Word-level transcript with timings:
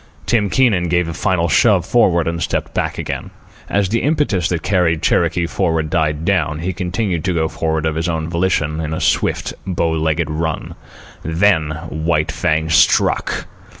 Tim 0.25 0.49
Keenan 0.49 0.87
gave 0.89 1.07
a 1.07 1.13
final 1.13 1.47
shove 1.47 1.85
forward 1.85 2.27
and 2.27 2.41
stepped 2.41 2.73
back 2.73 2.97
again. 2.97 3.29
As 3.69 3.89
the 3.89 4.01
impetus 4.01 4.49
that 4.49 4.63
carried 4.63 5.03
Cherokee 5.03 5.45
forward 5.45 5.91
died 5.91 6.25
down, 6.25 6.57
he 6.61 6.73
continued 6.73 7.23
to 7.25 7.35
go 7.35 7.47
forward 7.47 7.85
of 7.85 7.93
his 7.93 8.09
own 8.09 8.27
volition, 8.27 8.79
in 8.81 8.95
a 8.95 8.99
swift, 8.99 9.53
bow 9.67 9.91
legged 9.91 10.31
run. 10.31 10.73
Then 11.21 11.73
White 11.91 12.31
Fang 12.31 12.71
struck. 12.71 13.45